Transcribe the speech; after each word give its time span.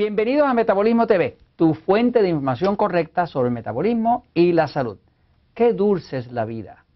Bienvenidos 0.00 0.48
a 0.48 0.54
Metabolismo 0.54 1.06
TV, 1.06 1.36
tu 1.56 1.74
fuente 1.74 2.22
de 2.22 2.30
información 2.30 2.74
correcta 2.74 3.26
sobre 3.26 3.48
el 3.48 3.54
metabolismo 3.54 4.24
y 4.32 4.52
la 4.52 4.66
salud. 4.66 4.96
Qué 5.52 5.74
dulce 5.74 6.16
es 6.16 6.32
la 6.32 6.46
vida. 6.46 6.86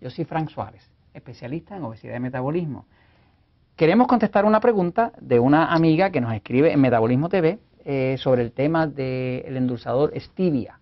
Yo 0.00 0.10
soy 0.10 0.26
Frank 0.26 0.50
Suárez, 0.50 0.88
especialista 1.12 1.76
en 1.76 1.82
obesidad 1.82 2.14
y 2.14 2.20
metabolismo. 2.20 2.86
Queremos 3.74 4.06
contestar 4.06 4.44
una 4.44 4.60
pregunta 4.60 5.10
de 5.20 5.40
una 5.40 5.74
amiga 5.74 6.10
que 6.10 6.20
nos 6.20 6.32
escribe 6.34 6.70
en 6.70 6.80
Metabolismo 6.80 7.28
TV 7.28 7.58
eh, 7.84 8.14
sobre 8.16 8.42
el 8.42 8.52
tema 8.52 8.86
del 8.86 9.56
endulzador 9.56 10.12
stevia. 10.14 10.78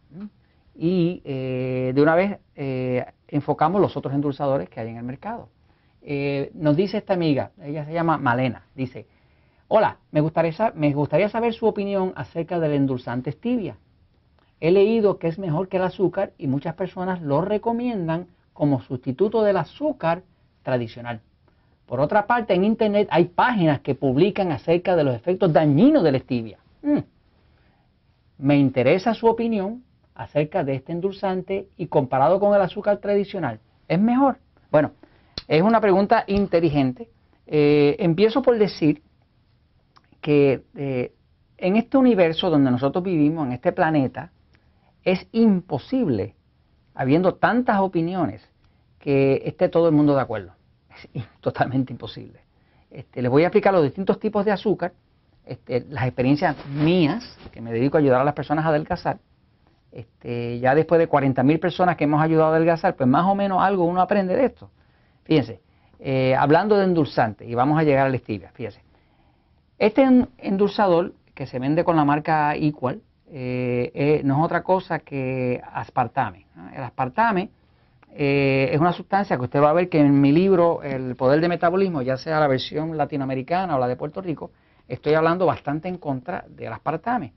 Y 0.77 1.23
eh, 1.25 1.93
de 1.95 2.03
una 2.03 2.15
vez 2.15 2.41
eh, 2.57 3.07
enfocamos 3.27 3.81
los 3.81 3.97
otros 3.97 4.13
endulzadores 4.13 4.69
que 4.69 4.81
hay 4.81 4.91
en 4.91 4.99
el 4.99 5.05
mercado. 5.05 5.49
nos 6.53 6.77
dice 6.77 6.99
esta 6.99 7.15
amiga, 7.15 7.53
ella 7.63 7.87
se 7.87 7.95
llama 7.95 8.19
Malena, 8.19 8.67
dice, 8.75 9.07
Hola, 9.69 9.97
me 10.11 10.21
gustaría, 10.21 10.73
me 10.75 10.93
gustaría 10.93 11.29
saber 11.29 11.55
su 11.55 11.67
opinión 11.67 12.13
acerca 12.17 12.61
del 12.61 12.73
endulzante 12.73 13.33
stevia. 13.33 13.77
He 14.61 14.71
leído 14.71 15.19
que 15.19 15.29
es 15.29 15.39
mejor 15.39 15.69
que 15.69 15.79
el 15.79 15.85
azúcar 15.85 16.33
y 16.39 16.47
muchas 16.47 16.75
personas 16.75 17.23
lo 17.23 17.41
recomiendan 17.41 18.27
como 18.53 18.83
sustituto 18.83 19.43
del 19.43 19.57
azúcar 19.57 20.23
tradicional. 20.63 21.21
Por 21.87 22.01
otra 22.01 22.27
parte, 22.27 22.55
en 22.55 22.65
Internet 22.65 23.09
hay 23.11 23.27
páginas 23.27 23.81
que 23.81 23.95
publican 23.95 24.53
acerca 24.53 24.97
de 24.97 25.05
los 25.05 25.15
efectos 25.15 25.53
dañinos 25.53 26.03
del 26.03 26.21
stevia. 26.21 26.59
Mm. 26.83 26.99
Me 28.39 28.57
interesa 28.57 29.15
su 29.15 29.27
opinión 29.27 29.83
acerca 30.15 30.63
de 30.65 30.77
este 30.77 30.93
endulzante 30.93 31.69
y 31.77 31.87
comparado 31.87 32.39
con 32.39 32.55
el 32.55 32.63
azúcar 32.63 32.99
tradicional, 32.99 33.61
¿es 33.89 34.01
mejor? 34.01 34.39
Bueno, 34.71 34.93
es 35.49 35.63
una 35.63 35.81
pregunta 35.81 36.25
inteligente. 36.27 37.09
Eh, 37.47 37.97
empiezo 37.99 38.41
por 38.41 38.59
decir 38.59 39.03
que 40.25 40.65
eh, 40.75 41.13
en 41.59 41.77
este 41.77 41.99
universo 41.99 42.49
donde 42.49 42.71
nosotros 42.71 43.05
vivimos, 43.05 43.47
en 43.47 43.53
este 43.53 43.73
planeta, 43.73 44.33
es 45.03 45.29
imposible, 45.33 46.35
habiendo 46.95 47.35
tantas 47.35 47.81
opiniones, 47.81 48.41
que 48.99 49.43
esté 49.45 49.69
todo 49.69 49.87
el 49.87 49.95
mundo 49.95 50.15
de 50.15 50.23
acuerdo. 50.23 50.53
Es 51.13 51.27
totalmente 51.43 51.93
imposible. 51.93 52.41
Este, 52.91 53.21
les 53.21 53.31
voy 53.31 53.43
a 53.43 53.49
explicar 53.49 53.75
los 53.75 53.83
distintos 53.83 54.19
tipos 54.19 54.47
de 54.47 54.53
azúcar, 54.53 54.95
este, 55.45 55.85
las 55.91 56.07
experiencias 56.07 56.57
mías, 56.69 57.39
que 57.53 57.61
me 57.61 57.71
dedico 57.71 57.99
a 57.99 58.01
ayudar 58.01 58.23
a 58.23 58.25
las 58.25 58.33
personas 58.33 58.65
a 58.65 58.69
adelgazar. 58.69 59.19
Este, 59.93 60.59
ya 60.59 60.75
después 60.75 60.99
de 60.99 61.07
40.000 61.07 61.61
personas 61.61 61.99
que 61.99 62.05
hemos 62.05 62.23
ayudado 62.23 62.55
a 62.55 62.57
adelgazar, 62.57 62.97
pues 62.97 63.07
más 63.07 63.27
o 63.27 63.35
menos 63.35 63.63
algo 63.63 63.85
uno 63.85 64.01
aprende 64.01 64.35
de 64.35 64.47
esto. 64.47 64.71
Fíjense, 65.25 65.61
eh, 65.99 66.35
hablando 66.35 66.79
de 66.79 66.85
endulzante, 66.85 67.45
y 67.45 67.55
vamos 67.55 67.79
a 67.79 67.83
llegar 67.83 68.07
al 68.07 68.19
stevia, 68.19 68.51
fíjense. 68.55 68.84
Este 69.79 70.07
endulzador 70.39 71.15
que 71.35 71.47
se 71.47 71.59
vende 71.59 71.85
con 71.85 71.97
la 71.97 72.05
marca 72.05 72.55
Equal 72.55 73.03
eh, 73.31 73.91
eh, 73.95 74.21
no 74.25 74.39
es 74.39 74.45
otra 74.45 74.63
cosa 74.63 75.01
que 75.01 75.61
aspartame. 75.73 76.47
El 76.75 76.83
aspartame 76.83 77.51
eh, 78.13 78.71
es 78.73 78.81
una 78.81 78.93
sustancia 78.93 79.37
que 79.37 79.43
usted 79.43 79.61
va 79.61 79.71
a 79.71 79.73
ver 79.73 79.89
que 79.89 79.99
en 79.99 80.21
mi 80.21 80.31
libro 80.31 80.83
El 80.83 81.17
Poder 81.17 81.41
de 81.41 81.49
Metabolismo, 81.49 82.03
ya 82.03 82.17
sea 82.17 82.39
la 82.39 82.47
versión 82.47 82.97
latinoamericana 82.97 83.77
o 83.77 83.81
la 83.81 83.89
de 83.89 83.97
Puerto 83.97 84.21
Rico, 84.21 84.53
estoy 84.87 85.15
hablando 85.15 85.47
bastante 85.47 85.89
en 85.89 85.99
contra 85.99 86.45
del 86.49 86.73
aspartame. 86.73 87.33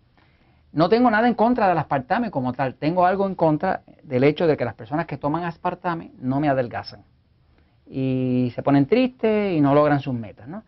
No 0.74 0.90
tengo 0.90 1.10
nada 1.10 1.28
en 1.28 1.34
contra 1.34 1.68
del 1.68 1.78
aspartame 1.80 2.30
como 2.30 2.54
tal, 2.54 2.76
tengo 2.76 3.06
algo 3.08 3.26
en 3.26 3.34
contra 3.34 3.82
del 4.04 4.24
hecho 4.24 4.46
de 4.46 4.56
que 4.56 4.66
las 4.66 4.76
personas 4.76 5.08
que 5.08 5.18
toman 5.18 5.46
aspartame 5.46 6.12
no 6.20 6.40
me 6.40 6.50
adelgazan 6.50 7.04
y 7.90 8.52
se 8.54 8.62
ponen 8.62 8.86
tristes 8.86 9.56
y 9.56 9.62
no 9.62 9.74
logran 9.74 10.00
sus 10.00 10.14
metas. 10.14 10.48
¿no? 10.48 10.64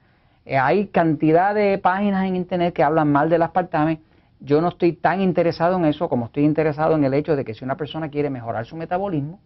Eh, 0.50 0.58
hay 0.58 0.88
cantidad 0.88 1.54
de 1.54 1.78
páginas 1.78 2.26
en 2.26 2.36
internet 2.36 2.74
que 2.74 2.82
hablan 2.82 3.12
mal 3.12 3.30
del 3.30 3.44
aspartame. 3.44 4.00
Yo 4.40 4.62
no 4.62 4.70
estoy 4.70 4.94
tan 4.94 5.22
interesado 5.22 5.78
en 5.78 5.86
eso 5.86 6.10
como 6.10 6.26
estoy 6.26 6.44
interesado 6.44 6.96
en 6.96 7.04
el 7.04 7.14
hecho 7.14 7.36
de 7.36 7.46
que 7.46 7.54
si 7.54 7.64
una 7.64 7.78
persona 7.78 8.10
quiere 8.10 8.32
mejorar 8.32 8.66
su 8.66 8.76
metabolismo, 8.76 9.40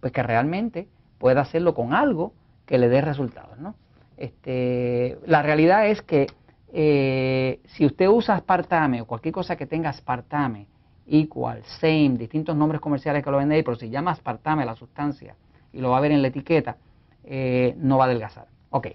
pues 0.00 0.12
que 0.12 0.24
realmente 0.24 0.88
pueda 1.18 1.42
hacerlo 1.42 1.72
con 1.72 1.94
algo 1.94 2.32
que 2.66 2.78
le 2.78 2.88
dé 2.88 3.00
resultados. 3.00 3.60
¿no? 3.60 3.76
Este, 4.16 5.18
la 5.24 5.40
realidad 5.40 5.86
es 5.86 6.02
que 6.02 6.26
eh, 6.72 7.60
si 7.66 7.86
usted 7.86 8.08
usa 8.08 8.34
aspartame 8.34 9.02
o 9.02 9.06
cualquier 9.06 9.32
cosa 9.32 9.54
que 9.54 9.66
tenga 9.66 9.90
aspartame, 9.90 10.66
equal, 11.06 11.62
same, 11.80 12.16
distintos 12.18 12.56
nombres 12.56 12.80
comerciales 12.80 13.22
que 13.22 13.30
lo 13.30 13.36
venden 13.36 13.54
ahí, 13.54 13.62
pero 13.62 13.76
si 13.76 13.88
llama 13.88 14.10
aspartame 14.10 14.66
la 14.66 14.74
sustancia 14.74 15.36
y 15.72 15.80
lo 15.80 15.90
va 15.90 15.98
a 15.98 16.00
ver 16.00 16.10
en 16.10 16.22
la 16.22 16.28
etiqueta, 16.28 16.76
eh, 17.22 17.72
no 17.76 17.98
va 17.98 18.06
a 18.06 18.08
adelgazar. 18.08 18.48
Ok. 18.70 18.88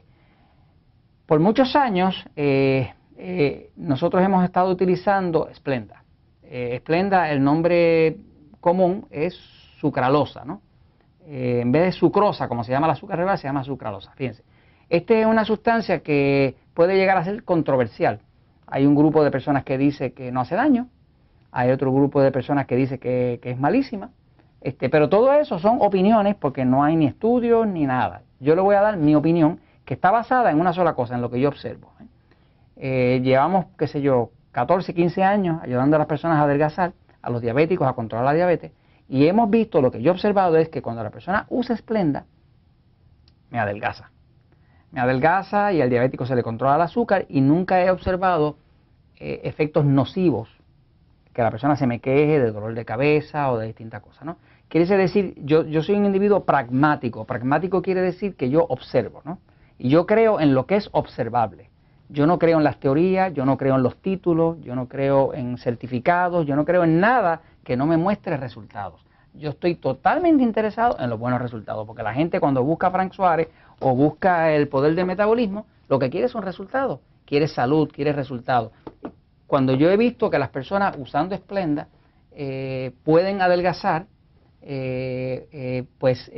Por 1.26 1.40
muchos 1.40 1.76
años 1.76 2.24
eh, 2.36 2.94
eh, 3.18 3.72
nosotros 3.78 4.24
hemos 4.24 4.44
estado 4.44 4.70
utilizando 4.70 5.50
Splenda. 5.56 6.04
Eh, 6.44 6.78
Splenda, 6.82 7.32
el 7.32 7.44
nombre 7.44 8.18
común 8.62 9.08
es 9.10 9.34
sucralosa, 9.80 10.46
¿no? 10.46 10.62
en 11.28 11.72
vez 11.72 11.86
de 11.86 11.92
sucrosa, 11.92 12.48
como 12.48 12.64
se 12.64 12.72
llama 12.72 12.86
el 12.86 12.92
azúcar 12.92 13.18
regular, 13.18 13.40
se 13.40 13.48
llama 13.48 13.64
sucralosa. 13.64 14.12
Fíjense, 14.12 14.44
esta 14.90 15.16
es 15.16 15.26
una 15.26 15.44
sustancia 15.44 16.02
que 16.02 16.56
puede 16.76 16.96
llegar 16.98 17.18
a 17.18 17.24
ser 17.24 17.44
controversial. 17.44 18.20
Hay 18.68 18.86
un 18.86 18.94
grupo 18.94 19.24
de 19.24 19.32
personas 19.32 19.64
que 19.64 19.76
dice 19.76 20.14
que 20.14 20.32
no 20.32 20.42
hace 20.42 20.54
daño, 20.54 20.88
hay 21.52 21.72
otro 21.72 21.92
grupo 21.92 22.22
de 22.22 22.32
personas 22.32 22.68
que 22.68 22.76
dice 22.76 23.00
que, 23.00 23.40
es 23.42 23.60
malísima, 23.60 24.12
este, 24.62 24.88
pero 24.88 25.10
todo 25.10 25.34
eso 25.34 25.58
son 25.58 25.78
opiniones 25.82 26.36
porque 26.36 26.64
no 26.64 26.84
hay 26.84 26.96
ni 26.96 27.08
estudios 27.08 27.66
ni 27.66 27.88
nada. 27.88 28.22
Yo 28.40 28.56
le 28.56 28.62
voy 28.62 28.76
a 28.76 28.82
dar 28.82 28.98
mi 28.98 29.16
opinión 29.16 29.60
que 29.86 29.94
está 29.94 30.12
basada 30.12 30.52
en 30.52 30.60
una 30.60 30.74
sola 30.74 30.94
cosa, 30.94 31.16
en 31.16 31.22
lo 31.22 31.30
que 31.30 31.40
yo 31.40 31.50
observo. 31.50 31.94
¿eh? 32.00 32.06
Eh, 32.78 33.22
llevamos, 33.24 33.68
qué 33.78 33.88
sé 33.88 34.02
yo, 34.02 34.32
14, 34.52 34.94
15 34.94 35.24
años 35.24 35.62
ayudando 35.62 35.96
a 35.96 36.00
las 36.00 36.08
personas 36.08 36.40
a 36.40 36.44
adelgazar, 36.44 36.94
a 37.22 37.30
los 37.30 37.42
diabéticos 37.42 37.88
a 37.88 37.94
controlar 37.94 38.26
la 38.26 38.34
diabetes, 38.34 38.72
y 39.08 39.28
hemos 39.28 39.50
visto, 39.50 39.82
lo 39.82 39.92
que 39.92 40.02
yo 40.02 40.12
he 40.12 40.14
observado 40.14 40.58
es 40.58 40.70
que 40.70 40.82
cuando 40.82 41.04
la 41.04 41.12
persona 41.12 41.46
usa 41.50 41.76
esplenda, 41.76 42.26
me 43.52 43.60
adelgaza. 43.60 44.12
Me 44.92 45.00
adelgaza 45.02 45.72
y 45.74 45.82
al 45.82 45.90
diabético 45.90 46.26
se 46.26 46.36
le 46.36 46.44
controla 46.44 46.76
el 46.76 46.82
azúcar 46.82 47.26
y 47.30 47.42
nunca 47.42 47.84
he 47.84 47.92
observado 47.92 48.58
eh, 49.18 49.42
efectos 49.44 49.86
nocivos, 49.86 50.50
que 51.34 51.44
la 51.44 51.52
persona 51.52 51.76
se 51.76 51.86
me 51.86 52.00
queje 52.00 52.40
de 52.40 52.52
dolor 52.52 52.74
de 52.74 52.86
cabeza 52.86 53.52
o 53.52 53.58
de 53.58 53.68
distintas 53.68 54.02
cosas, 54.02 54.24
¿no? 54.26 54.38
Quiere 54.68 54.98
decir, 54.98 55.36
yo, 55.38 55.64
yo 55.66 55.84
soy 55.84 55.96
un 55.96 56.06
individuo 56.06 56.44
pragmático. 56.44 57.26
Pragmático 57.26 57.82
quiere 57.82 58.02
decir 58.02 58.36
que 58.36 58.50
yo 58.50 58.66
observo, 58.68 59.22
¿no? 59.24 59.40
Y 59.78 59.90
yo 59.90 60.06
creo 60.06 60.40
en 60.40 60.54
lo 60.54 60.66
que 60.66 60.76
es 60.76 60.90
observable. 60.92 61.70
Yo 62.10 62.28
no 62.28 62.38
creo 62.38 62.60
en 62.60 62.64
las 62.64 62.80
teorías, 62.80 63.34
yo 63.34 63.46
no 63.46 63.58
creo 63.58 63.76
en 63.76 63.84
los 63.84 63.98
títulos, 63.98 64.62
yo 64.62 64.76
no 64.76 64.88
creo 64.88 65.34
en 65.34 65.58
certificados, 65.58 66.46
yo 66.46 66.56
no 66.56 66.64
creo 66.64 66.84
en 66.84 67.00
nada 67.00 67.42
que 67.64 67.76
no 67.76 67.88
me 67.88 67.98
muestre 67.98 68.38
resultados. 68.38 69.02
Yo 69.34 69.50
estoy 69.50 69.76
totalmente 69.76 70.44
interesado 70.44 70.98
en 71.00 71.10
los 71.10 71.20
buenos 71.20 71.42
resultados, 71.42 71.86
porque 71.86 72.04
la 72.04 72.14
gente 72.14 72.40
cuando 72.40 72.64
busca 72.64 72.92
Frank 72.92 73.12
Suárez 73.12 73.50
o 73.80 73.96
busca 73.96 74.52
el 74.52 74.68
poder 74.68 74.96
del 74.96 75.06
metabolismo, 75.06 75.66
lo 75.90 76.00
que 76.00 76.10
quiere 76.10 76.30
son 76.30 76.44
resultados, 76.44 77.00
quiere 77.26 77.48
salud, 77.48 77.92
quiere 77.92 78.14
resultados. 78.14 78.72
Cuando 79.48 79.74
yo 79.74 79.90
he 79.90 79.98
visto 79.98 80.30
que 80.30 80.40
las 80.40 80.50
personas 80.50 80.96
usando 80.98 81.36
Esplenda 81.36 81.88
eh, 82.32 82.94
pueden 83.04 83.42
adelgazar, 83.42 84.06
eh, 84.62 85.48
eh, 85.52 85.84
pues 86.00 86.32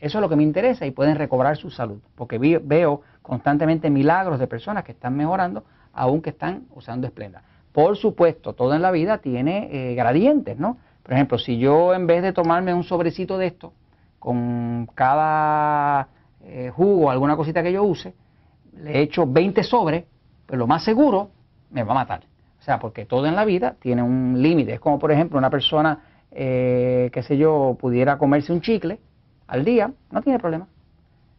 eso 0.00 0.18
es 0.18 0.22
lo 0.22 0.28
que 0.28 0.36
me 0.36 0.42
interesa 0.42 0.86
y 0.86 0.90
pueden 0.90 1.16
recobrar 1.16 1.56
su 1.56 1.70
salud, 1.70 2.00
porque 2.14 2.38
veo 2.38 3.02
constantemente 3.22 3.90
milagros 3.90 4.38
de 4.38 4.46
personas 4.46 4.84
que 4.84 4.92
están 4.92 5.16
mejorando, 5.16 5.64
aún 5.92 6.22
que 6.22 6.30
están 6.30 6.64
usando 6.74 7.06
esplenda. 7.06 7.42
Por 7.72 7.96
supuesto, 7.96 8.54
todo 8.54 8.74
en 8.74 8.82
la 8.82 8.90
vida 8.90 9.18
tiene 9.18 9.68
eh, 9.70 9.94
gradientes, 9.94 10.58
¿no? 10.58 10.78
Por 11.02 11.14
ejemplo, 11.14 11.38
si 11.38 11.58
yo 11.58 11.94
en 11.94 12.06
vez 12.06 12.22
de 12.22 12.32
tomarme 12.32 12.74
un 12.74 12.84
sobrecito 12.84 13.38
de 13.38 13.46
esto, 13.46 13.72
con 14.18 14.88
cada 14.94 16.08
eh, 16.44 16.70
jugo, 16.74 17.10
alguna 17.10 17.36
cosita 17.36 17.62
que 17.62 17.72
yo 17.72 17.82
use, 17.82 18.14
le 18.72 19.00
echo 19.00 19.26
20 19.26 19.62
sobres, 19.62 20.04
pues 20.46 20.58
lo 20.58 20.66
más 20.66 20.84
seguro 20.84 21.30
me 21.70 21.82
va 21.82 21.92
a 21.92 21.96
matar. 21.96 22.24
O 22.60 22.62
sea, 22.62 22.78
porque 22.78 23.04
todo 23.04 23.26
en 23.26 23.36
la 23.36 23.44
vida 23.44 23.76
tiene 23.80 24.02
un 24.02 24.40
límite. 24.40 24.74
Es 24.74 24.80
como, 24.80 24.98
por 24.98 25.12
ejemplo, 25.12 25.38
una 25.38 25.50
persona, 25.50 26.00
eh, 26.30 27.10
qué 27.12 27.22
sé 27.22 27.36
yo, 27.36 27.76
pudiera 27.80 28.18
comerse 28.18 28.52
un 28.52 28.60
chicle 28.60 28.98
al 29.48 29.64
día, 29.64 29.90
no 30.10 30.22
tiene 30.22 30.38
problema. 30.38 30.68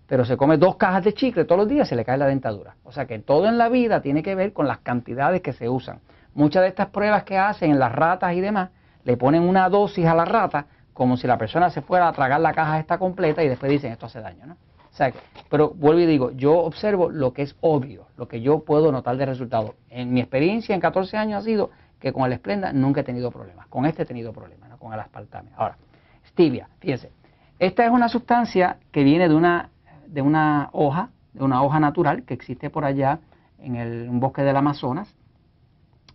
Pero 0.08 0.26
se 0.26 0.36
come 0.36 0.58
dos 0.58 0.76
cajas 0.76 1.04
de 1.04 1.14
chicle 1.14 1.46
todos 1.46 1.60
los 1.60 1.70
días 1.70 1.88
y 1.88 1.90
se 1.90 1.96
le 1.96 2.04
cae 2.04 2.18
la 2.18 2.26
dentadura. 2.26 2.76
O 2.84 2.92
sea 2.92 3.06
que 3.06 3.20
todo 3.20 3.48
en 3.48 3.58
la 3.58 3.70
vida 3.70 4.02
tiene 4.02 4.24
que 4.24 4.36
ver 4.36 4.52
con 4.54 4.68
las 4.68 4.80
cantidades 4.80 5.42
que 5.42 5.54
se 5.54 5.70
usan. 5.70 6.00
Muchas 6.34 6.64
de 6.64 6.70
estas 6.70 6.88
pruebas 6.88 7.24
que 7.24 7.38
hacen 7.38 7.72
en 7.72 7.80
las 7.80 7.92
ratas 7.92 8.34
y 8.34 8.42
demás, 8.42 8.72
le 9.04 9.18
ponen 9.18 9.44
una 9.44 9.70
dosis 9.70 10.06
a 10.06 10.16
la 10.16 10.26
rata 10.26 10.66
como 10.94 11.16
si 11.16 11.28
la 11.28 11.38
persona 11.38 11.70
se 11.70 11.82
fuera 11.82 12.08
a 12.08 12.12
tragar 12.14 12.42
la 12.42 12.54
caja 12.54 12.80
esta 12.80 12.98
completa 12.98 13.44
y 13.44 13.48
después 13.48 13.72
dicen 13.72 13.92
esto 13.92 14.08
hace 14.08 14.20
daño, 14.20 14.46
¿no? 14.46 14.54
O 14.54 14.96
sea, 15.00 15.14
pero 15.50 15.70
vuelvo 15.70 16.02
y 16.02 16.06
digo, 16.06 16.32
yo 16.32 16.58
observo 16.58 17.10
lo 17.10 17.32
que 17.32 17.44
es 17.44 17.56
obvio, 17.62 18.08
lo 18.18 18.28
que 18.28 18.42
yo 18.42 18.66
puedo 18.66 18.92
notar 18.92 19.16
de 19.16 19.26
resultado. 19.26 19.76
En 19.90 20.12
mi 20.12 20.20
experiencia 20.20 20.76
en 20.76 20.82
14 20.82 21.16
años 21.16 21.42
ha 21.42 21.46
sido 21.46 21.70
que 22.00 22.12
con 22.12 22.26
el 22.26 22.34
Esplenda 22.34 22.74
nunca 22.74 23.02
he 23.02 23.04
tenido 23.04 23.32
problemas. 23.32 23.68
Con 23.68 23.86
este 23.86 24.04
he 24.04 24.06
tenido 24.06 24.34
problemas, 24.34 24.70
¿no? 24.70 24.78
con 24.78 24.92
el 24.92 25.00
aspartame. 25.00 25.52
Ahora, 25.56 25.78
stevia, 26.26 26.68
fíjense, 26.80 27.12
esta 27.60 27.86
es 27.86 27.92
una 27.92 28.10
sustancia 28.10 28.78
que 28.92 29.04
viene 29.04 29.30
de 29.30 29.36
una, 29.36 29.70
de 30.08 30.22
una 30.22 30.70
hoja, 30.72 31.10
de 31.34 31.44
una 31.44 31.62
hoja 31.62 31.80
natural 31.80 32.24
que 32.24 32.34
existe 32.34 32.70
por 32.70 32.86
allá 32.86 33.20
en 33.60 33.76
el, 33.76 34.10
un 34.10 34.20
bosque 34.20 34.42
del 34.42 34.56
Amazonas. 34.56 35.14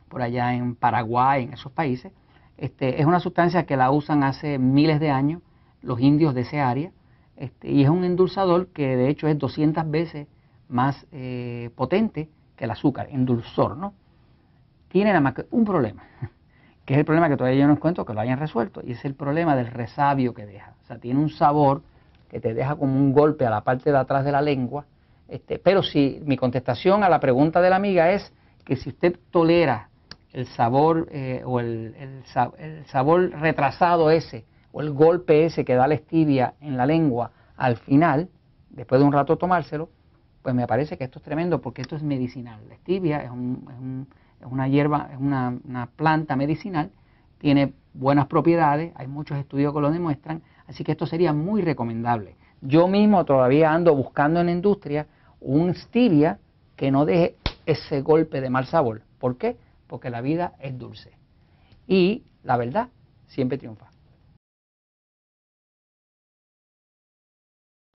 por 0.08 0.22
allá 0.22 0.54
en 0.54 0.74
Paraguay, 0.76 1.44
en 1.44 1.52
esos 1.54 1.72
países. 1.72 2.12
Este, 2.56 3.00
es 3.00 3.06
una 3.06 3.20
sustancia 3.20 3.66
que 3.66 3.76
la 3.76 3.90
usan 3.90 4.22
hace 4.22 4.58
miles 4.58 5.00
de 5.00 5.10
años 5.10 5.42
los 5.82 6.00
indios 6.00 6.34
de 6.34 6.42
ese 6.42 6.60
área 6.60 6.92
este, 7.36 7.70
y 7.70 7.82
es 7.82 7.88
un 7.88 8.04
endulzador 8.04 8.68
que 8.68 8.96
de 8.96 9.08
hecho 9.08 9.26
es 9.26 9.38
200 9.38 9.90
veces 9.90 10.28
más 10.68 11.06
eh, 11.12 11.70
potente 11.74 12.28
que 12.56 12.64
el 12.64 12.70
azúcar, 12.70 13.08
endulzor, 13.10 13.76
¿no? 13.76 13.94
Tiene 14.88 15.12
nada 15.12 15.34
un 15.50 15.64
problema, 15.64 16.04
que 16.84 16.94
es 16.94 16.98
el 16.98 17.04
problema 17.04 17.28
que 17.28 17.36
todavía 17.36 17.60
yo 17.60 17.66
no 17.66 17.74
encuentro 17.74 18.04
que 18.04 18.14
lo 18.14 18.20
hayan 18.20 18.38
resuelto, 18.38 18.80
y 18.84 18.92
es 18.92 19.04
el 19.04 19.14
problema 19.14 19.56
del 19.56 19.68
resabio 19.68 20.34
que 20.34 20.46
deja. 20.46 20.74
O 20.82 20.86
sea, 20.86 20.98
tiene 20.98 21.20
un 21.20 21.30
sabor 21.30 21.82
que 22.28 22.40
te 22.40 22.52
deja 22.52 22.76
como 22.76 22.94
un 22.94 23.12
golpe 23.12 23.46
a 23.46 23.50
la 23.50 23.62
parte 23.62 23.90
de 23.90 23.96
atrás 23.96 24.24
de 24.24 24.32
la 24.32 24.42
lengua. 24.42 24.84
Este, 25.28 25.58
pero 25.58 25.82
si 25.82 26.20
mi 26.24 26.36
contestación 26.36 27.02
a 27.02 27.08
la 27.08 27.20
pregunta 27.20 27.60
de 27.60 27.70
la 27.70 27.76
amiga 27.76 28.10
es 28.10 28.32
que 28.64 28.76
si 28.76 28.90
usted 28.90 29.16
tolera 29.30 29.88
el 30.32 30.46
sabor 30.48 31.08
eh, 31.12 31.42
o 31.44 31.60
el, 31.60 31.94
el, 32.58 32.86
sabor 32.86 33.30
retrasado 33.30 34.10
ese 34.10 34.44
o 34.72 34.80
el 34.80 34.90
golpe 34.90 35.44
ese 35.44 35.64
que 35.64 35.74
da 35.74 35.86
la 35.86 35.96
stevia 35.96 36.54
en 36.60 36.76
la 36.76 36.86
lengua 36.86 37.30
al 37.56 37.76
final, 37.76 38.28
después 38.70 39.00
de 39.00 39.06
un 39.06 39.12
rato 39.12 39.36
tomárselo, 39.36 39.88
pues 40.42 40.54
me 40.54 40.66
parece 40.66 40.98
que 40.98 41.04
esto 41.04 41.20
es 41.20 41.24
tremendo 41.24 41.60
porque 41.60 41.82
esto 41.82 41.96
es 41.96 42.02
medicinal. 42.02 42.60
La 42.68 42.74
stevia 42.76 43.22
es, 43.22 43.30
un, 43.30 44.08
es, 44.40 44.46
una 44.46 44.68
hierba, 44.68 45.10
es 45.12 45.18
una, 45.18 45.58
una, 45.66 45.86
planta 45.86 46.36
medicinal, 46.36 46.90
tiene 47.38 47.72
buenas 47.92 48.26
propiedades, 48.26 48.92
hay 48.96 49.06
muchos 49.06 49.38
estudios 49.38 49.72
que 49.72 49.80
lo 49.80 49.90
demuestran, 49.90 50.42
así 50.66 50.84
que 50.84 50.92
esto 50.92 51.06
sería 51.06 51.32
muy 51.32 51.62
recomendable. 51.62 52.36
Yo 52.60 52.88
mismo 52.88 53.24
todavía 53.24 53.72
ando 53.72 53.94
buscando 53.94 54.40
en 54.40 54.46
la 54.46 54.52
industria 54.52 55.06
un 55.40 55.74
stevia 55.74 56.38
que 56.76 56.90
no 56.90 57.04
deje 57.04 57.36
ese 57.66 58.00
golpe 58.00 58.40
de 58.40 58.50
mal 58.50 58.66
sabor. 58.66 59.02
¿Por 59.18 59.36
qué? 59.36 59.56
Porque 59.86 60.10
la 60.10 60.20
vida 60.20 60.54
es 60.60 60.78
dulce. 60.78 61.12
Y 61.86 62.24
la 62.42 62.56
verdad 62.56 62.88
siempre 63.26 63.58
triunfa. 63.58 63.93